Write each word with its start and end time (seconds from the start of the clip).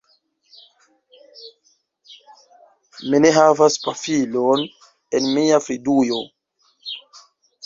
Mi 3.09 3.19
ne 3.27 3.31
havas 3.37 3.77
pafilon 3.91 4.65
en 5.19 5.29
mia 5.37 5.63
fridujo 5.67 6.23